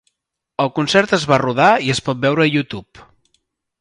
El 0.63 0.69
concert 0.79 1.13
es 1.17 1.27
va 1.31 1.39
rodar 1.43 1.69
i 1.89 1.93
es 1.97 2.01
pot 2.09 2.25
veure 2.25 2.47
a 2.47 2.51
YouTube. 2.55 3.03